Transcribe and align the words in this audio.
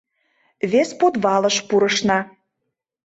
Вес 0.71 0.89
подвалыш 0.99 1.57
пурышна. 1.67 2.19